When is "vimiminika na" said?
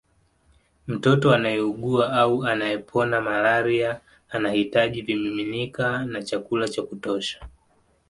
5.01-6.23